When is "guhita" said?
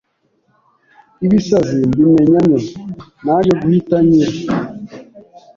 3.61-3.95